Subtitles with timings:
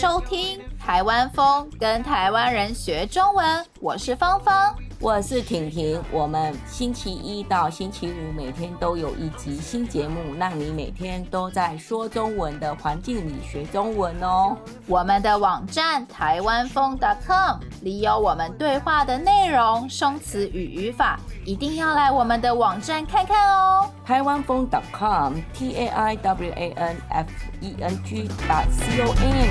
[0.00, 3.66] 收听台湾风，跟台湾人学中文。
[3.82, 5.98] 我是芳芳，我是婷婷。
[6.12, 14.54] 我们星期一到星期五每天都有一集新节目，让你每天都在说中文的环境里学中文哦。
[14.86, 23.90] 我们的网站台湾风 .com 里有我们对话的内容、生词与语法，一定要来我们的网站看看哦。
[24.04, 27.28] 台湾风 .com t a i w a n f
[27.62, 29.48] e n g c o m。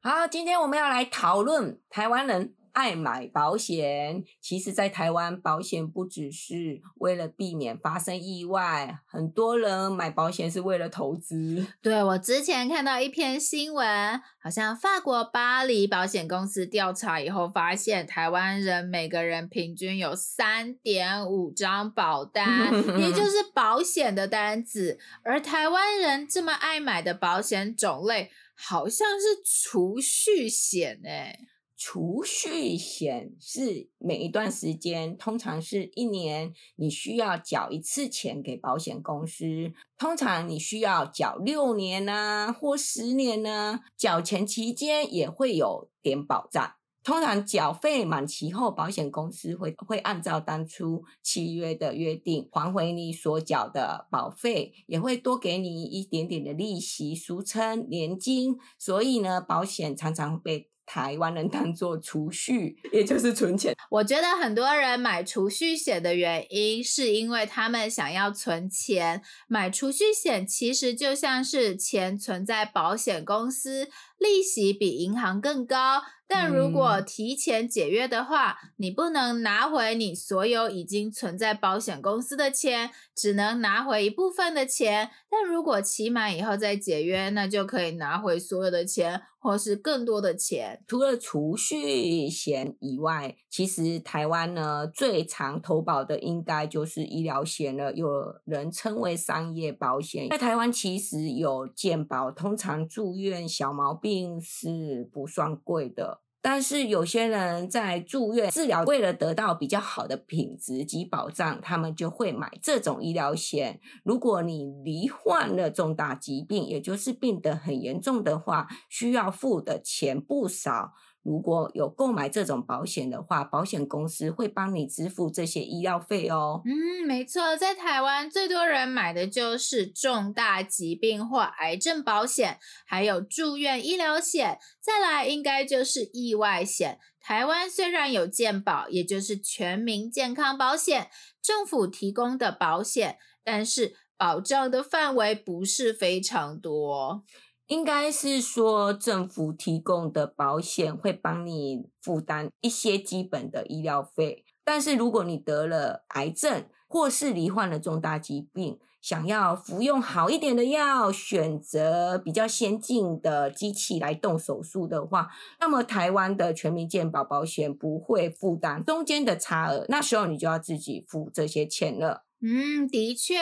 [0.00, 2.54] 好，今天我们要来讨论台湾人。
[2.78, 4.22] 爱买保险。
[4.40, 11.66] 其实，在台湾，保险不只是为了避免发生意外，很多人买保险是为了投资。
[11.82, 25.00] 对，我之前看到一篇新闻，好像法国巴黎保险公司调查以后发现，台湾人每个人平均有三点五张保单，也就 是保险的单子。
[25.24, 28.30] 而台湾人这么爱买的保险种类。
[28.60, 31.38] 好像是储蓄险诶，
[31.78, 39.72] 储蓄险是每一段时间，通常是一年，你需要缴一次钱给保险公司。
[39.96, 46.74] 通常你需要缴六年啊，或十年呢，缴钱期间也会有点保障。
[47.04, 58.56] 通常缴费满期后，保险公司会会按照当初契约的约定还回你所缴的保费，也会多给你一点点的利息，俗称年金。
[58.76, 63.76] 所以呢，保险常常被台湾人当做储蓄，也就是存钱。
[63.90, 69.22] 我觉得很多人买储蓄险的原因，是因为他们想要存钱。
[69.46, 76.02] 买储蓄险其实就像是钱存在保险公司，利息比银行更高。
[76.30, 85.08] 但如果提前解约的话，嗯，你不能拿回你所有已经存在保险公司的钱，只能拿回一部分的钱。
[85.30, 90.84] 但如果期满以后再解约，那就可以拿回所有的钱，或是更多的钱。
[90.86, 98.06] 除了储蓄险以外，其实台湾呢最常投保的应该就是医疗险了，有
[98.44, 100.28] 人称为商业保险。
[100.28, 106.22] 在台湾其实有健保，通常住院小毛病病是不算贵的。
[106.40, 113.80] 但是有些人在住院治疗，为了得到比较好的品质及保障，他们就会买这种医疗险。
[114.04, 120.94] 如果你罹患了重大疾病，也就是病得很严重的话，需要付的钱不少。
[121.22, 126.62] 如果有购买这种保险的话，保险公司会帮你支付这些医疗费哦。
[126.64, 136.98] 嗯，没错，在台湾最多人买的就是重大疾病或癌症保险，还有住院医疗险，再来应该就是意外险。
[137.20, 141.10] 台湾虽然有健保，也就是全民健康保险，
[141.42, 147.24] 政府提供的保险，但是保障的范围不是非常多。
[147.68, 165.28] 应该是说，政府提供的保险会帮你负担一些基本的医疗费，但是如果你得了癌症或是罹患了重大疾病，想要服用好一点的药，选择比较先进的机器来动手术的话，
[165.60, 172.24] 那么台湾的全民健保保险不会负担中间的差额，那时候你就要自己付这些钱了。
[172.40, 173.34] 嗯，的确。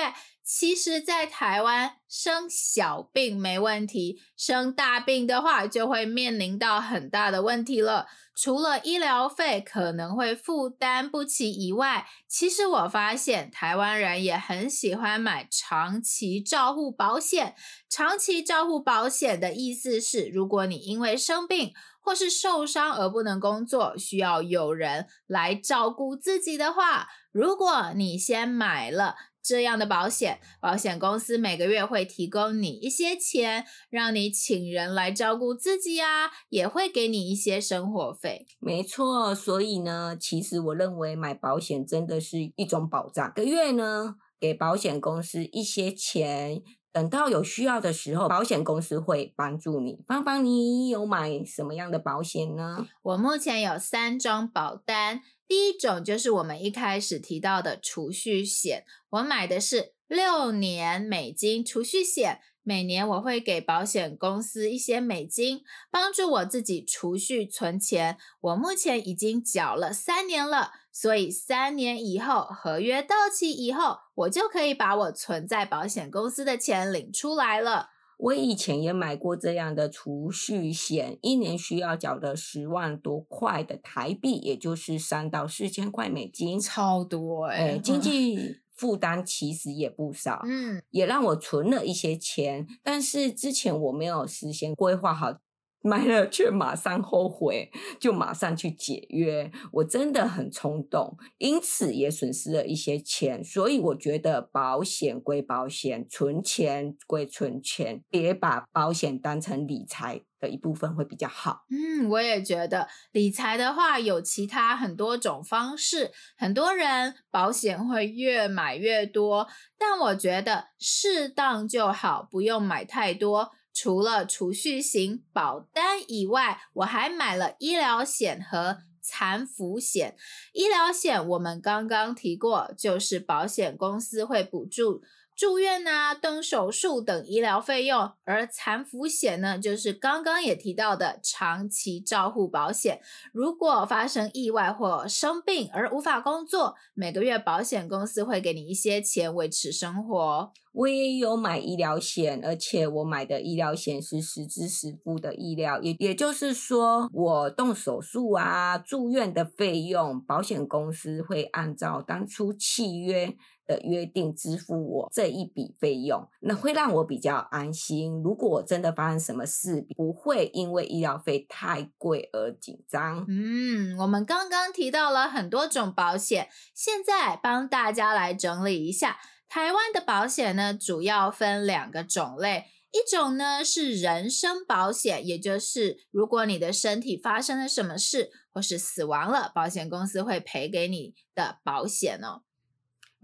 [0.49, 8.07] 其实，在台湾生小病没问题，生大病的话就会面临到很大的问题了。
[8.33, 17.57] 除了医疗费可能会负担不起以外，其实我发现台湾人也很喜欢买长期照护保险。
[17.91, 29.17] 长期照护保险的意思是，如果你因为生病或是受伤而不能工作，需要有人来照顾自己的话，如果你先买了。
[29.47, 38.45] 这样的保险，保险公司每个月会提供你一些钱，让你请人来照顾自己啊，也会给你一些生活费。
[38.59, 43.33] 没错，所以呢，其实我认为买保险真的是一种保障。
[43.37, 46.60] 个月呢，给保险公司一些钱，
[46.91, 50.03] 等到有需要的时候，保险公司会帮助你。
[50.09, 52.84] 芳芳，你有买什么样的保险呢？
[53.03, 55.21] 我目前有三张保单。
[55.48, 68.19] 第一种就是我们一开始提到的储蓄险，我买的是六年美金储蓄险，每年我会给保险公司一些美金，帮助我自己储蓄存钱。
[68.41, 77.91] 我目前已经缴了三年了，所以三年以后合约到期以后，我就可以把我存在保险公司的钱领出来了。
[78.18, 87.78] 我以前也买过这样的储蓄险，一年需要缴的十万多块的台币，也就是三到四千块美金，超多哎、欸！
[87.84, 95.39] 经济负担其实也不少，嗯，也让我存了一些钱，但是之前我没有事先规划好。
[95.83, 97.71] 买了却马上后悔，
[98.01, 103.43] 就马上去解约，我真的很冲动，因此也损失了一些钱。
[103.45, 111.65] 所以我觉得保险归保险，存钱归存钱，别把保险当成理财的一部分会比较好。
[111.71, 119.47] 嗯，我也觉得理财的话有其他很多种方式，很多人保险会越买越多，
[119.79, 123.53] 但我觉得适当就好，不用买太多。
[123.78, 130.17] 除了储蓄型保单以外，我还买了医疗险和残服险。
[130.55, 135.03] 医疗险我们刚刚提过，就是保险公司会补助。
[135.36, 143.03] 住院啊、动手术等医疗费用，而残扶险呢，就是刚刚也提到的长期照护保险。
[143.33, 150.53] 如果发生意外或生病而无法工作，每个月保险公司会给你一些钱维持生活。
[150.72, 163.36] 我也有买医疗险，而且我买的医疗险是实支实付的医疗，也也就是说，我动手术啊、住院的费用，保险公司会按照当初契约。
[163.66, 168.22] 的约定支付我这一笔费用，那会让我比较安心。
[168.22, 173.24] 如果我真的发生什么事，不会因为医疗费太贵而紧张。
[173.28, 179.18] 嗯，我们刚刚提到了很多种保险，现在帮大家来整理一下。
[179.48, 192.42] 台湾的保险呢，主要分两个种类，一种呢是人身保险，也就是如果你的身体发生了什么事或是死亡了，保险公司会赔给你的保险哦。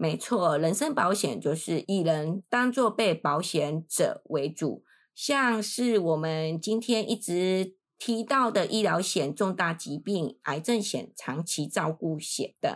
[0.03, 4.83] 没错，人身保险就是以人当作被保险者为主，
[5.15, 12.69] 像是我们今天一直提到的医疗险、重大疾病、癌症险、长期照顾险等，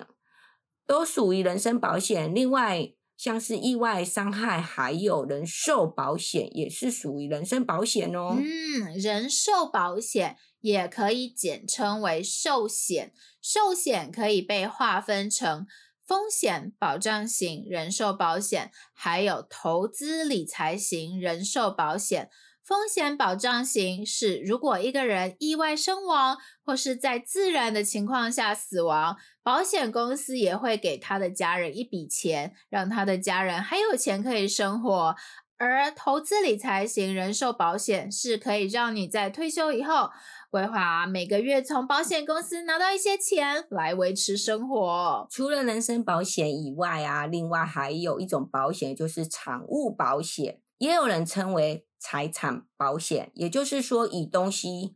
[0.86, 2.34] 都属于人身保险。
[2.34, 8.38] 另外，像是意外伤害，还有人寿保险，也是属于人身保险哦。
[8.40, 15.68] 嗯，人寿保险也可以简称为寿险，寿险可以被划分成。
[16.08, 22.30] 风险保障型人寿保险，还有投资理财型人寿保险。
[22.64, 35.16] 风险保障型是如果一个人意外身亡，或是在自然的情况下死亡，保险公司也会给他的家人一笔钱，让他的家人还有钱可以生活。
[35.60, 40.12] 而投资理财型人寿保险是可以让你在退休以后，
[40.50, 45.28] 规划每个月从保险公司拿到一些钱来维持生活。
[45.30, 54.96] 除了人身保险以外啊，另外还有一种保险就是产物保险，也有人称为财产保险，也就是说以东西。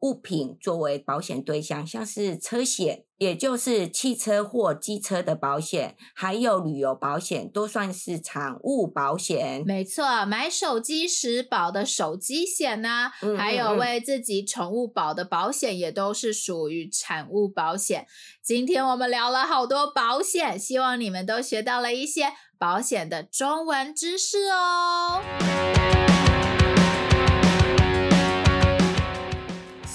[0.00, 9.62] 物品作为保险对象，像是车险，也就是汽车或机车的保险，还有旅游保险，都算是产物保险。
[9.66, 18.06] 没错，买手机时保的手机险呢、啊，嗯嗯嗯，还有为自己宠物保的保险，也都是属于产物保险。
[18.42, 25.20] 今天我们聊了好多保险，希望你们都学到了一些保险的中文知识哦。